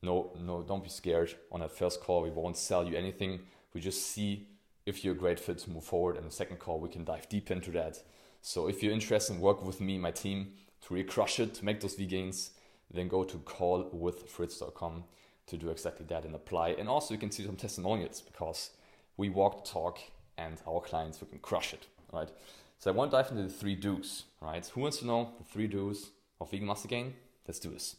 No, 0.02 0.32
no, 0.40 0.62
don't 0.62 0.82
be 0.82 0.88
scared. 0.88 1.34
On 1.52 1.60
that 1.60 1.72
first 1.72 2.00
call, 2.00 2.22
we 2.22 2.30
won't 2.30 2.56
sell 2.56 2.86
you 2.86 2.96
anything. 2.96 3.40
We 3.74 3.80
just 3.80 4.06
see 4.06 4.48
if 4.86 5.04
you're 5.04 5.14
a 5.14 5.18
great 5.18 5.38
fit 5.38 5.58
to 5.58 5.70
move 5.70 5.84
forward. 5.84 6.16
And 6.16 6.26
the 6.26 6.30
second 6.30 6.58
call, 6.58 6.80
we 6.80 6.88
can 6.88 7.04
dive 7.04 7.28
deep 7.28 7.50
into 7.50 7.70
that. 7.72 8.02
So 8.42 8.68
if 8.68 8.82
you're 8.82 8.92
interested 8.92 9.34
in 9.34 9.40
working 9.40 9.66
with 9.66 9.80
me, 9.80 9.98
my 9.98 10.10
team, 10.10 10.52
to 10.82 10.94
really 10.94 11.06
crush 11.06 11.38
it, 11.38 11.54
to 11.54 11.64
make 11.64 11.80
those 11.80 11.94
V 11.94 12.06
gains, 12.06 12.50
then 12.90 13.08
go 13.08 13.22
to 13.24 13.36
callwithfritz.com 13.38 15.04
to 15.46 15.56
do 15.56 15.68
exactly 15.68 16.06
that 16.08 16.24
and 16.24 16.34
apply. 16.34 16.70
And 16.70 16.88
also 16.88 17.12
you 17.14 17.20
can 17.20 17.30
see 17.30 17.44
some 17.44 17.56
testimonials 17.56 18.20
because 18.20 18.70
we 19.16 19.28
walk 19.28 19.64
the 19.64 19.70
talk 19.70 19.98
and 20.38 20.60
our 20.66 20.80
clients 20.80 21.20
we 21.20 21.26
can 21.26 21.38
crush 21.38 21.74
it, 21.74 21.86
right? 22.12 22.30
So 22.78 22.90
I 22.90 22.94
want 22.94 23.10
to 23.10 23.16
dive 23.16 23.30
into 23.30 23.42
the 23.42 23.50
three 23.50 23.74
do's, 23.74 24.24
right? 24.40 24.66
Who 24.66 24.80
wants 24.80 24.98
to 24.98 25.06
know 25.06 25.32
the 25.38 25.44
three 25.44 25.66
do's 25.66 26.10
of 26.40 26.50
vegan 26.50 26.66
muscle 26.66 26.88
gain? 26.88 27.14
Let's 27.46 27.58
do 27.58 27.70
this. 27.70 27.96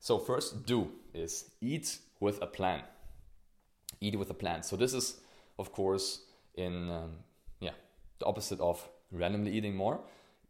So 0.00 0.18
first 0.18 0.66
do 0.66 0.90
is 1.14 1.50
eat 1.60 1.98
with 2.20 2.40
a 2.42 2.46
plan. 2.46 2.82
Eat 4.00 4.18
with 4.18 4.30
a 4.30 4.34
plan. 4.34 4.62
So 4.62 4.76
this 4.76 4.94
is, 4.94 5.20
of 5.58 5.72
course, 5.72 6.22
in 6.54 6.90
um, 6.90 7.10
yeah 7.60 7.72
the 8.18 8.26
opposite 8.26 8.60
of 8.60 8.88
randomly 9.10 9.52
eating 9.52 9.74
more. 9.76 10.00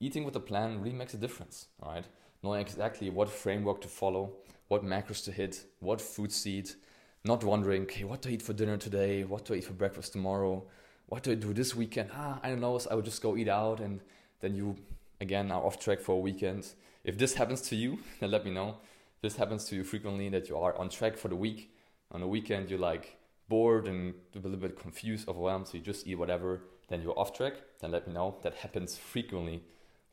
Eating 0.00 0.24
with 0.24 0.36
a 0.36 0.40
plan 0.40 0.80
really 0.80 0.96
makes 0.96 1.14
a 1.14 1.16
difference, 1.16 1.66
right? 1.84 2.04
Knowing 2.42 2.60
exactly 2.60 3.10
what 3.10 3.28
framework 3.28 3.80
to 3.80 3.88
follow, 3.88 4.32
what 4.68 4.84
macros 4.84 5.24
to 5.24 5.32
hit, 5.32 5.64
what 5.80 6.00
foods 6.00 6.42
to 6.42 6.50
eat, 6.50 6.76
not 7.24 7.42
wondering, 7.42 7.82
okay, 7.82 8.04
what 8.04 8.22
do 8.22 8.28
I 8.28 8.32
eat 8.32 8.42
for 8.42 8.52
dinner 8.52 8.76
today? 8.76 9.24
What 9.24 9.44
do 9.44 9.54
I 9.54 9.56
eat 9.56 9.64
for 9.64 9.72
breakfast 9.72 10.12
tomorrow? 10.12 10.64
What 11.06 11.22
do 11.24 11.32
I 11.32 11.34
do 11.34 11.52
this 11.52 11.74
weekend? 11.74 12.10
Ah, 12.14 12.38
I 12.42 12.50
don't 12.50 12.60
know. 12.60 12.78
So 12.78 12.90
I 12.90 12.94
would 12.94 13.04
just 13.04 13.22
go 13.22 13.36
eat 13.36 13.48
out, 13.48 13.80
and 13.80 14.00
then 14.40 14.54
you 14.54 14.76
again 15.20 15.50
are 15.50 15.64
off 15.64 15.78
track 15.78 16.00
for 16.00 16.12
a 16.12 16.18
weekend. 16.18 16.74
If 17.04 17.18
this 17.18 17.34
happens 17.34 17.60
to 17.62 17.76
you, 17.76 17.98
then 18.20 18.30
let 18.30 18.44
me 18.44 18.50
know. 18.50 18.76
If 19.16 19.22
this 19.22 19.36
happens 19.36 19.64
to 19.66 19.76
you 19.76 19.84
frequently 19.84 20.28
that 20.30 20.48
you 20.48 20.56
are 20.56 20.76
on 20.76 20.88
track 20.88 21.16
for 21.16 21.28
the 21.28 21.36
week. 21.36 21.74
On 22.10 22.20
the 22.20 22.26
weekend, 22.26 22.70
you're 22.70 22.78
like 22.78 23.18
bored 23.48 23.86
and 23.86 24.14
a 24.34 24.38
little 24.38 24.58
bit 24.58 24.78
confused, 24.78 25.28
overwhelmed, 25.28 25.68
so 25.68 25.76
you 25.76 25.82
just 25.82 26.06
eat 26.06 26.14
whatever. 26.14 26.62
Then 26.88 27.02
you're 27.02 27.18
off 27.18 27.36
track. 27.36 27.54
Then 27.80 27.90
let 27.90 28.06
me 28.06 28.14
know. 28.14 28.36
That 28.42 28.54
happens 28.54 28.96
frequently 28.96 29.62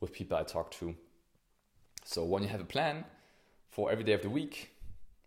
with 0.00 0.12
people 0.12 0.36
I 0.36 0.42
talk 0.42 0.70
to. 0.72 0.94
So 2.04 2.24
when 2.24 2.42
you 2.42 2.48
have 2.50 2.60
a 2.60 2.64
plan 2.64 3.04
for 3.70 3.90
every 3.90 4.04
day 4.04 4.12
of 4.12 4.22
the 4.22 4.30
week 4.30 4.70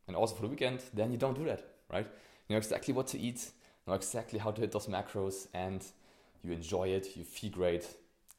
and 0.07 0.15
also 0.15 0.36
for 0.36 0.43
the 0.43 0.48
weekend, 0.48 0.81
then 0.93 1.12
you 1.12 1.17
don't 1.17 1.38
do 1.38 1.45
that 1.45 1.65
right? 1.91 2.07
You 2.48 2.53
know 2.53 2.57
exactly 2.57 2.93
what 2.93 3.07
to 3.07 3.19
eat, 3.19 3.51
know 3.88 3.93
exactly 3.93 4.39
how 4.39 4.51
to 4.51 4.62
hit 4.62 4.71
those 4.71 4.88
macros, 4.88 5.48
and 5.53 5.83
you 6.43 6.51
enjoy 6.51 6.89
it, 6.89 7.15
you 7.15 7.24
feel 7.24 7.51
great, 7.51 7.86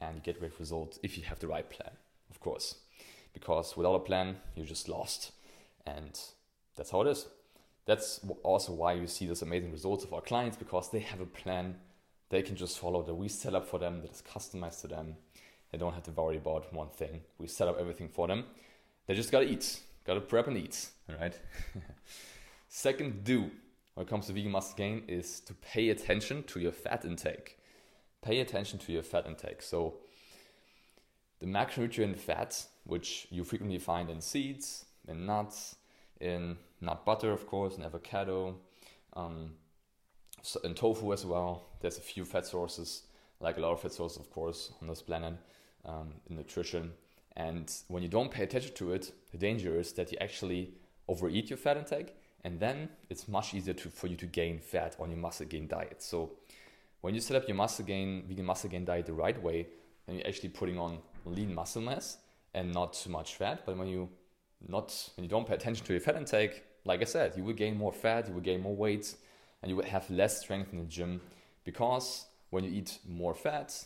and 0.01 0.23
get 0.23 0.39
great 0.39 0.59
results 0.59 0.99
if 1.03 1.17
you 1.17 1.23
have 1.23 1.39
the 1.39 1.47
right 1.47 1.69
plan, 1.69 1.91
of 2.29 2.39
course. 2.39 2.75
Because 3.33 3.77
without 3.77 3.95
a 3.95 3.99
plan, 3.99 4.37
you're 4.55 4.65
just 4.65 4.89
lost. 4.89 5.31
And 5.85 6.19
that's 6.75 6.91
how 6.91 7.01
it 7.01 7.07
is. 7.07 7.27
That's 7.85 8.19
also 8.43 8.73
why 8.73 8.93
you 8.93 9.07
see 9.07 9.25
those 9.25 9.41
amazing 9.41 9.71
results 9.71 10.03
of 10.03 10.13
our 10.13 10.21
clients 10.21 10.57
because 10.57 10.89
they 10.89 10.99
have 10.99 11.21
a 11.21 11.25
plan 11.25 11.75
they 12.31 12.41
can 12.41 12.55
just 12.55 12.79
follow 12.79 13.03
that 13.03 13.13
we 13.13 13.27
set 13.27 13.53
up 13.53 13.67
for 13.67 13.77
them 13.77 14.01
that 14.01 14.11
is 14.11 14.23
customized 14.23 14.81
to 14.81 14.87
them. 14.87 15.17
They 15.71 15.77
don't 15.77 15.93
have 15.93 16.03
to 16.03 16.11
worry 16.11 16.37
about 16.37 16.73
one 16.73 16.87
thing. 16.87 17.21
We 17.37 17.47
set 17.47 17.67
up 17.67 17.77
everything 17.77 18.07
for 18.07 18.25
them. 18.25 18.45
They 19.05 19.15
just 19.15 19.33
gotta 19.33 19.49
eat, 19.49 19.81
gotta 20.07 20.21
prep 20.21 20.47
and 20.47 20.57
eat, 20.57 20.87
all 21.09 21.17
right? 21.19 21.37
Second 22.69 23.25
do 23.25 23.51
when 23.95 24.05
it 24.05 24.09
comes 24.09 24.27
to 24.27 24.33
vegan 24.33 24.51
muscle 24.51 24.75
gain 24.77 25.03
is 25.09 25.41
to 25.41 25.53
pay 25.55 25.89
attention 25.89 26.43
to 26.43 26.61
your 26.61 26.71
fat 26.71 27.03
intake. 27.03 27.57
Pay 28.21 28.39
attention 28.39 28.79
to 28.79 28.91
your 28.91 29.03
fat 29.03 29.25
intake. 29.25 29.61
So 29.61 29.95
the 31.39 31.47
macronutrient 31.47 32.17
fat, 32.17 32.65
which 32.85 33.27
you 33.31 33.43
frequently 33.43 33.79
find 33.79 34.09
in 34.09 34.21
seeds, 34.21 34.85
in 35.07 35.25
nuts, 35.25 35.75
in 36.19 36.57
nut 36.79 37.03
butter, 37.05 37.31
of 37.31 37.47
course, 37.47 37.77
in 37.77 37.83
avocado, 37.83 38.55
um, 39.13 39.51
so 40.43 40.59
in 40.61 40.73
tofu 40.75 41.13
as 41.13 41.25
well. 41.25 41.67
There's 41.81 41.97
a 41.97 42.01
few 42.01 42.25
fat 42.25 42.45
sources, 42.45 43.03
like 43.39 43.57
a 43.57 43.61
lot 43.61 43.71
of 43.71 43.81
fat 43.81 43.93
sources, 43.93 44.19
of 44.19 44.29
course, 44.31 44.71
on 44.81 44.87
this 44.87 45.01
planet 45.01 45.33
um, 45.85 46.13
in 46.29 46.35
nutrition. 46.35 46.91
And 47.35 47.71
when 47.87 48.03
you 48.03 48.09
don't 48.09 48.29
pay 48.29 48.43
attention 48.43 48.73
to 48.75 48.93
it, 48.93 49.11
the 49.31 49.37
danger 49.37 49.79
is 49.79 49.93
that 49.93 50.11
you 50.11 50.17
actually 50.21 50.73
overeat 51.07 51.49
your 51.49 51.57
fat 51.57 51.77
intake 51.77 52.15
and 52.43 52.59
then 52.59 52.89
it's 53.09 53.27
much 53.27 53.53
easier 53.53 53.73
to, 53.73 53.89
for 53.89 54.07
you 54.07 54.15
to 54.17 54.25
gain 54.25 54.59
fat 54.59 54.95
on 54.99 55.09
your 55.11 55.19
muscle 55.19 55.45
gain 55.45 55.67
diet. 55.67 56.01
So 56.01 56.31
when 57.01 57.13
you 57.13 57.21
set 57.21 57.35
up 57.35 57.47
your 57.47 57.55
muscle 57.55 57.85
gain, 57.85 58.23
vegan 58.27 58.45
muscle 58.45 58.69
gain 58.69 58.85
diet 58.85 59.05
the 59.05 59.13
right 59.13 59.41
way, 59.41 59.67
then 60.05 60.17
you're 60.17 60.27
actually 60.27 60.49
putting 60.49 60.77
on 60.77 60.99
lean 61.25 61.53
muscle 61.53 61.81
mass 61.81 62.17
and 62.53 62.73
not 62.73 62.93
too 62.93 63.09
much 63.09 63.35
fat. 63.35 63.63
But 63.65 63.77
when 63.77 63.87
you 63.87 64.09
not 64.67 65.09
when 65.15 65.23
you 65.23 65.29
don't 65.29 65.47
pay 65.47 65.55
attention 65.55 65.85
to 65.85 65.93
your 65.93 66.01
fat 66.01 66.15
intake, 66.15 66.63
like 66.85 67.01
I 67.01 67.05
said, 67.05 67.33
you 67.35 67.43
will 67.43 67.53
gain 67.53 67.77
more 67.77 67.91
fat, 67.91 68.27
you 68.27 68.33
will 68.33 68.41
gain 68.41 68.61
more 68.61 68.75
weight, 68.75 69.15
and 69.61 69.69
you 69.69 69.75
will 69.75 69.85
have 69.85 70.09
less 70.09 70.39
strength 70.39 70.71
in 70.71 70.79
the 70.79 70.85
gym 70.85 71.21
because 71.63 72.25
when 72.49 72.63
you 72.63 72.71
eat 72.71 72.99
more 73.07 73.33
fat, 73.33 73.85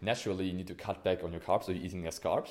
naturally 0.00 0.46
you 0.46 0.52
need 0.52 0.66
to 0.68 0.74
cut 0.74 1.02
back 1.02 1.24
on 1.24 1.32
your 1.32 1.40
carbs, 1.40 1.64
so 1.64 1.72
you're 1.72 1.84
eating 1.84 2.04
less 2.04 2.18
carbs. 2.18 2.50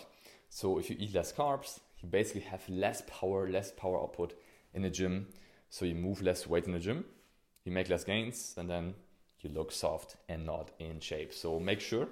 So 0.50 0.77
if 0.80 0.89
you 0.89 0.98
eat 1.00 1.13
less 1.13 1.32
carbs, 1.32 1.80
you 2.01 2.10
basically 2.10 2.41
have 2.41 2.68
less 2.68 3.03
power, 3.08 3.50
less 3.50 3.72
power 3.72 4.01
output 4.01 4.34
in 4.74 4.82
the 4.82 4.89
gym. 4.89 5.27
So 5.70 5.86
you 5.86 5.96
move 5.96 6.22
less 6.22 6.48
weight 6.48 6.65
in 6.65 6.74
the 6.74 6.80
gym, 6.80 7.06
you 7.63 7.72
make 7.72 7.89
less 7.89 8.03
gains, 8.03 8.56
and 8.58 8.70
then 8.70 8.96
you 9.44 9.50
look 9.50 9.72
soft 9.72 10.16
and 10.30 10.46
not 10.46 10.72
in 10.80 11.00
shape. 11.00 11.34
So 11.34 11.60
make 11.60 11.80
sure 11.80 12.08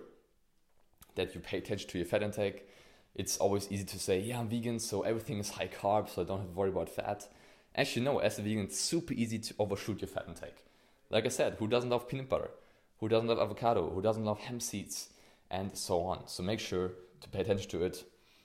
that 1.15 1.35
you 1.35 1.41
pay 1.41 1.57
attention 1.57 1.89
to 1.89 1.97
your 1.97 2.05
fat 2.05 2.23
intake. 2.23 2.67
It's 3.15 3.37
always 3.37 3.71
easy 3.71 3.85
to 3.85 3.99
say, 3.99 4.19
yeah, 4.19 4.39
I'm 4.39 4.47
vegan, 4.47 4.79
so 4.79 5.01
everything 5.01 5.39
is 5.39 5.49
high 5.49 5.67
carb, 5.67 6.09
so 6.09 6.21
I 6.21 6.25
don't 6.25 6.39
have 6.39 6.49
to 6.49 6.53
worry 6.53 6.69
about 6.69 6.89
fat. 6.89 7.27
Actually, 7.75 8.05
no, 8.05 8.19
as 8.19 8.39
a 8.39 8.41
vegan, 8.41 8.63
it's 8.63 8.79
super 8.79 9.13
easy 9.13 9.39
to 9.39 9.53
overshoot 9.59 10.01
your 10.01 10.07
fat 10.07 10.25
intake. 10.27 10.63
Like 11.09 11.25
I 11.25 11.29
said, 11.29 11.55
who 11.59 11.67
doesn't 11.67 11.89
love 11.89 12.07
peanut 12.07 12.29
butter? 12.29 12.51
Who 12.99 13.09
doesn't 13.09 13.27
love 13.27 13.39
avocado? 13.39 13.89
Who 13.89 14.01
doesn't 14.01 14.25
love 14.25 14.39
hemp 14.39 14.61
seeds? 14.61 15.09
And 15.51 15.75
so 15.75 16.01
on. 16.01 16.27
So 16.27 16.43
make 16.43 16.59
sure 16.59 16.91
to 17.21 17.29
pay 17.29 17.41
attention 17.41 17.69
to 17.71 17.83
it 17.83 18.03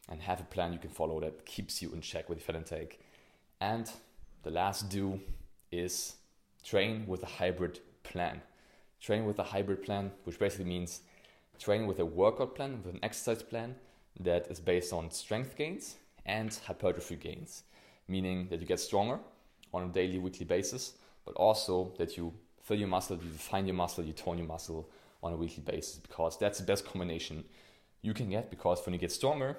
and 0.09 0.21
have 0.23 0.41
a 0.41 0.45
plan 0.45 0.73
you 0.73 0.79
can 0.79 0.91
follow 0.91 1.21
that 1.21 1.45
keeps 1.45 1.83
you 1.83 1.93
in 1.93 2.01
check 2.01 2.29
with 2.29 2.39
your 2.39 2.45
fat 2.45 2.57
intake. 2.57 3.01
And 3.61 3.91
the 4.43 4.51
last 4.51 4.89
do 4.89 5.21
is 5.71 6.17
train 6.63 7.05
with 7.07 7.23
a 7.23 7.27
hybrid 7.27 7.81
plan. 8.03 8.41
Train 9.05 9.27
with 9.27 9.39
a 9.39 9.43
hybrid 9.43 9.83
plan, 9.83 10.11
which 10.25 10.39
basically 10.39 10.65
means 10.65 11.03
training 11.59 11.87
with 11.87 11.99
a 11.99 12.07
workout 12.07 12.55
plan, 12.55 12.83
with 12.83 12.95
an 12.95 13.01
exercise 13.03 13.43
plan 13.43 13.75
that 14.19 14.47
is 14.51 14.61
based 14.61 14.95
on 14.95 15.11
strength 15.11 15.57
gains 15.57 15.97
and 16.25 16.59
hypertrophy 16.67 17.17
gains, 17.17 17.65
meaning 18.09 18.49
that 18.49 18.63
you 18.63 18.67
get 18.67 18.81
stronger 18.81 19.19
on 19.75 19.83
a 19.83 19.89
daily, 19.89 20.19
weekly 20.19 20.47
basis, 20.47 20.95
but 21.27 21.35
also 21.35 21.93
that 21.99 22.17
you 22.17 22.33
fill 22.63 22.79
your 22.79 22.89
muscle, 22.89 23.19
you 23.23 23.31
define 23.31 23.67
your 23.67 23.75
muscle, 23.75 24.03
you 24.03 24.15
tone 24.15 24.39
your 24.39 24.47
muscle 24.47 24.89
on 25.23 25.35
a 25.35 25.37
weekly 25.37 25.63
basis, 25.63 25.97
because 25.97 26.39
that's 26.39 26.59
the 26.59 26.65
best 26.65 26.87
combination 26.87 27.45
you 28.01 28.15
can 28.15 28.31
get. 28.31 28.49
Because 28.49 28.81
when 28.87 28.95
you 28.95 28.99
get 28.99 29.13
stronger, 29.13 29.59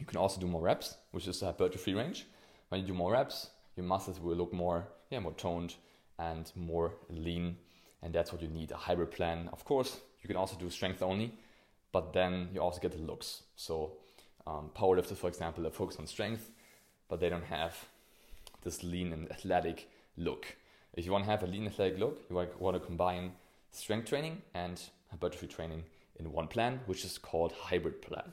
you 0.00 0.06
can 0.06 0.16
also 0.16 0.40
do 0.40 0.48
more 0.48 0.62
reps, 0.62 0.96
which 1.12 1.28
is 1.28 1.38
the 1.38 1.46
hypertrophy 1.46 1.94
range. 1.94 2.26
When 2.68 2.80
you 2.80 2.86
do 2.88 2.94
more 2.94 3.12
reps, 3.12 3.50
your 3.76 3.86
muscles 3.86 4.18
will 4.18 4.34
look 4.34 4.52
more, 4.52 4.88
yeah, 5.08 5.20
more 5.20 5.34
toned 5.34 5.76
and 6.18 6.50
more 6.56 6.96
lean. 7.08 7.58
And 8.04 8.12
that's 8.12 8.32
what 8.32 8.42
you 8.42 8.48
need 8.48 8.70
a 8.70 8.76
hybrid 8.76 9.10
plan. 9.10 9.48
Of 9.50 9.64
course, 9.64 9.98
you 10.22 10.28
can 10.28 10.36
also 10.36 10.56
do 10.56 10.68
strength 10.68 11.02
only, 11.02 11.32
but 11.90 12.12
then 12.12 12.50
you 12.52 12.60
also 12.60 12.78
get 12.78 12.92
the 12.92 12.98
looks. 12.98 13.42
So, 13.56 13.92
um, 14.46 14.70
powerlifters, 14.76 15.16
for 15.16 15.28
example, 15.28 15.64
they 15.64 15.70
focus 15.70 15.96
on 15.96 16.06
strength, 16.06 16.50
but 17.08 17.18
they 17.18 17.30
don't 17.30 17.44
have 17.44 17.74
this 18.62 18.84
lean 18.84 19.12
and 19.14 19.30
athletic 19.32 19.88
look. 20.18 20.54
If 20.92 21.06
you 21.06 21.12
want 21.12 21.24
to 21.24 21.30
have 21.30 21.42
a 21.42 21.46
lean 21.46 21.66
athletic 21.66 21.98
look, 21.98 22.20
you 22.28 22.36
want 22.58 22.74
to 22.74 22.80
combine 22.80 23.32
strength 23.70 24.08
training 24.08 24.42
and 24.54 24.80
hypertrophy 25.10 25.46
training 25.46 25.82
in 26.20 26.30
one 26.30 26.46
plan, 26.46 26.80
which 26.86 27.04
is 27.04 27.16
called 27.16 27.52
hybrid 27.52 28.02
plan. 28.02 28.32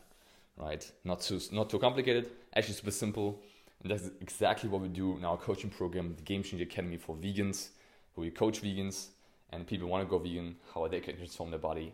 Right? 0.57 0.91
Not 1.05 1.21
too 1.21 1.39
not 1.51 1.69
too 1.69 1.79
complicated. 1.79 2.29
Actually, 2.55 2.75
super 2.75 2.91
simple. 2.91 3.39
And 3.81 3.89
that's 3.89 4.11
exactly 4.19 4.69
what 4.69 4.81
we 4.81 4.89
do 4.89 5.17
in 5.17 5.25
our 5.25 5.37
coaching 5.37 5.69
program, 5.69 6.13
the 6.15 6.21
Game 6.21 6.43
Changer 6.43 6.65
Academy 6.65 6.97
for 6.97 7.15
Vegans, 7.15 7.69
where 8.13 8.25
we 8.25 8.29
coach 8.29 8.61
vegans 8.61 9.07
and 9.51 9.67
people 9.67 9.87
want 9.87 10.03
to 10.03 10.09
go 10.09 10.17
vegan, 10.17 10.55
how 10.73 10.87
they 10.87 10.99
can 10.99 11.15
transform 11.17 11.49
their 11.49 11.59
body 11.59 11.93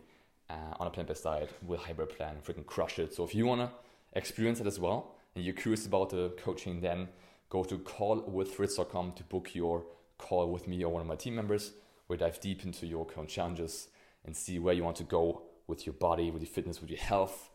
uh, 0.50 0.54
on 0.80 0.88
a 0.88 0.90
plant-based 0.90 1.24
diet 1.24 1.54
with 1.66 1.80
hybrid 1.80 2.10
plan, 2.10 2.36
freaking 2.46 2.66
crush 2.66 3.00
it. 3.00 3.14
So 3.14 3.24
if 3.24 3.34
you 3.36 3.46
want 3.46 3.62
to 3.62 3.72
experience 4.14 4.60
it 4.60 4.68
as 4.68 4.80
well 4.80 5.16
and 5.36 5.44
you're 5.44 5.54
curious 5.54 5.86
about 5.86 6.10
the 6.10 6.34
coaching, 6.38 6.82
then 6.82 7.08
go 7.50 7.64
to 7.64 7.78
callwithfritz.com 7.78 9.14
to 9.14 9.24
book 9.24 9.56
your 9.56 9.86
call 10.18 10.52
with 10.52 10.68
me 10.68 10.84
or 10.84 10.92
one 10.92 11.02
of 11.02 11.08
my 11.08 11.16
team 11.16 11.36
members. 11.36 11.74
We 12.08 12.18
dive 12.18 12.40
deep 12.40 12.64
into 12.64 12.86
your 12.86 13.06
current 13.06 13.30
challenges 13.30 13.90
and 14.26 14.36
see 14.36 14.60
where 14.60 14.74
you 14.74 14.84
want 14.84 14.98
to 14.98 15.04
go 15.04 15.44
with 15.68 15.86
your 15.86 15.94
body, 15.94 16.32
with 16.32 16.42
your 16.42 16.50
fitness, 16.50 16.80
with 16.80 16.90
your 16.90 17.00
health, 17.00 17.50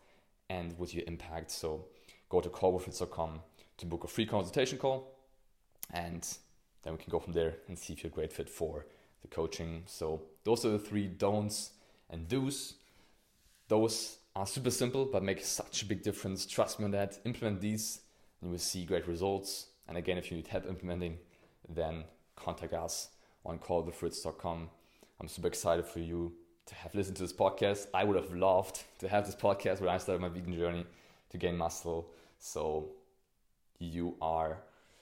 and 0.49 0.77
with 0.77 0.93
your 0.93 1.03
impact. 1.07 1.51
So 1.51 1.85
go 2.29 2.41
to 2.41 2.49
callwithfritz.com 2.49 3.39
to 3.77 3.85
book 3.85 4.03
a 4.03 4.07
free 4.07 4.25
consultation 4.25 4.77
call. 4.77 5.11
And 5.91 6.27
then 6.83 6.93
we 6.93 6.99
can 6.99 7.11
go 7.11 7.19
from 7.19 7.33
there 7.33 7.55
and 7.67 7.77
see 7.77 7.93
if 7.93 8.03
you're 8.03 8.11
a 8.11 8.13
great 8.13 8.31
fit 8.31 8.49
for 8.49 8.85
the 9.23 9.27
coaching. 9.27 9.83
So 9.87 10.21
those 10.43 10.63
are 10.65 10.69
the 10.69 10.79
three 10.79 11.07
don'ts 11.07 11.71
and 12.09 12.27
do's. 12.27 12.75
Those 13.67 14.17
are 14.35 14.45
super 14.45 14.69
simple, 14.69 15.05
but 15.05 15.23
make 15.23 15.43
such 15.43 15.81
a 15.81 15.85
big 15.85 16.03
difference. 16.03 16.45
Trust 16.45 16.79
me 16.79 16.85
on 16.85 16.91
that. 16.91 17.19
Implement 17.25 17.59
these, 17.59 18.01
and 18.39 18.49
you 18.49 18.51
will 18.51 18.59
see 18.59 18.85
great 18.85 19.07
results. 19.07 19.67
And 19.87 19.97
again, 19.97 20.17
if 20.17 20.29
you 20.29 20.37
need 20.37 20.47
help 20.47 20.67
implementing, 20.67 21.17
then 21.67 22.03
contact 22.35 22.73
us 22.73 23.09
on 23.45 23.57
callwithfritz.com. 23.59 24.69
I'm 25.19 25.27
super 25.27 25.47
excited 25.47 25.85
for 25.85 25.99
you 25.99 26.33
to 26.65 26.75
have 26.75 26.95
listened 26.95 27.17
to 27.17 27.23
this 27.23 27.33
podcast. 27.33 27.87
I 27.93 28.03
would 28.03 28.15
have 28.15 28.33
loved 28.33 28.83
to 28.99 29.07
have 29.07 29.25
this 29.25 29.35
podcast 29.35 29.79
when 29.79 29.89
I 29.89 29.97
started 29.97 30.21
my 30.21 30.29
vegan 30.29 30.53
journey 30.53 30.85
to 31.29 31.37
gain 31.37 31.57
muscle. 31.57 32.09
So 32.39 32.89
you 33.79 34.15
are 34.21 34.57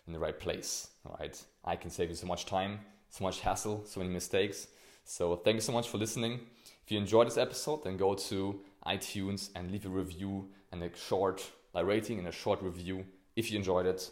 in 0.07 0.13
the 0.13 0.19
right 0.19 0.39
place, 0.39 0.89
right? 1.19 1.41
I 1.63 1.75
can 1.75 1.89
save 1.91 2.09
you 2.09 2.15
so 2.15 2.27
much 2.27 2.45
time, 2.45 2.79
so 3.11 3.23
much 3.23 3.41
hassle, 3.41 3.83
so 3.85 3.99
many 3.99 4.11
mistakes. 4.11 4.67
So 5.05 5.35
thank 5.35 5.55
you 5.55 5.61
so 5.61 5.71
much 5.71 5.89
for 5.89 5.99
listening. 5.99 6.39
If 6.83 6.91
you 6.91 6.97
enjoyed 6.97 7.27
this 7.27 7.37
episode, 7.37 7.83
then 7.83 7.97
go 7.97 8.15
to 8.15 8.59
iTunes 8.87 9.49
and 9.55 9.71
leave 9.71 9.85
a 9.85 9.89
review 9.89 10.49
and 10.71 10.81
a 10.81 10.89
short 10.95 11.43
like 11.73 11.85
rating 11.85 12.19
and 12.19 12.27
a 12.27 12.31
short 12.31 12.61
review 12.61 13.05
if 13.35 13.51
you 13.51 13.57
enjoyed 13.57 13.85
it. 13.85 14.09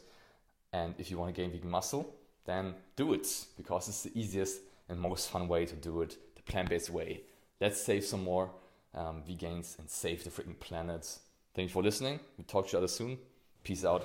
And 0.71 0.93
if 0.97 1.09
you 1.09 1.17
want 1.17 1.33
to 1.33 1.41
gain 1.41 1.51
vegan 1.51 1.69
muscle, 1.69 2.13
then 2.45 2.75
do 2.95 3.13
it 3.13 3.27
because 3.57 3.87
it's 3.87 4.03
the 4.03 4.11
easiest 4.19 4.61
and 4.87 4.99
most 4.99 5.29
fun 5.29 5.47
way 5.47 5.65
to 5.65 5.75
do 5.75 6.01
it, 6.01 6.17
the 6.35 6.41
plant-based 6.43 6.89
way. 6.89 7.21
Let's 7.59 7.81
save 7.81 8.05
some 8.05 8.23
more 8.23 8.51
um, 8.93 9.23
vegans 9.27 9.77
and 9.79 9.89
save 9.89 10.23
the 10.23 10.29
freaking 10.29 10.59
planet. 10.59 11.07
Thank 11.53 11.69
you 11.69 11.73
for 11.73 11.83
listening. 11.83 12.19
We 12.37 12.43
talk 12.43 12.65
to 12.65 12.69
each 12.69 12.75
other 12.75 12.87
soon. 12.87 13.17
Peace 13.63 13.85
out. 13.85 14.03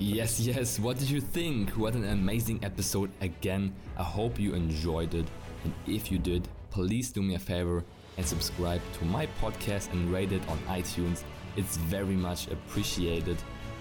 Yes, 0.00 0.38
yes. 0.38 0.78
What 0.78 0.96
did 0.98 1.10
you 1.10 1.20
think? 1.20 1.70
What 1.70 1.94
an 1.94 2.04
amazing 2.04 2.60
episode 2.62 3.10
again. 3.20 3.74
I 3.96 4.04
hope 4.04 4.38
you 4.38 4.54
enjoyed 4.54 5.12
it. 5.12 5.26
And 5.64 5.74
if 5.88 6.12
you 6.12 6.18
did, 6.18 6.46
please 6.70 7.10
do 7.10 7.20
me 7.20 7.34
a 7.34 7.38
favor 7.38 7.84
and 8.16 8.24
subscribe 8.24 8.80
to 8.98 9.04
my 9.04 9.26
podcast 9.42 9.90
and 9.92 10.12
rate 10.12 10.30
it 10.30 10.48
on 10.48 10.58
iTunes. 10.68 11.24
It's 11.56 11.76
very 11.76 12.14
much 12.14 12.46
appreciated. 12.46 13.38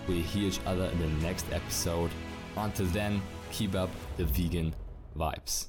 We'll 0.08 0.24
hear 0.24 0.48
each 0.48 0.60
other 0.66 0.86
in 0.86 1.00
the 1.00 1.28
next 1.28 1.46
episode. 1.52 2.10
Until 2.56 2.88
then, 2.88 3.22
keep 3.52 3.76
up 3.76 3.92
the 4.18 4.26
vegan 4.26 4.74
vibes. 5.16 5.68